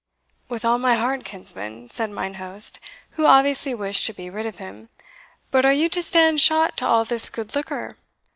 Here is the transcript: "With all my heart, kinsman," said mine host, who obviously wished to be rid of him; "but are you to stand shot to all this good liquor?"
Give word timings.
"With 0.49 0.65
all 0.65 0.79
my 0.79 0.95
heart, 0.95 1.23
kinsman," 1.25 1.87
said 1.91 2.09
mine 2.09 2.33
host, 2.41 2.79
who 3.11 3.27
obviously 3.27 3.75
wished 3.75 4.07
to 4.07 4.13
be 4.13 4.31
rid 4.31 4.47
of 4.47 4.57
him; 4.57 4.89
"but 5.51 5.63
are 5.63 5.71
you 5.73 5.89
to 5.89 6.01
stand 6.01 6.41
shot 6.41 6.75
to 6.77 6.87
all 6.87 7.05
this 7.05 7.29
good 7.29 7.53
liquor?" 7.55 7.97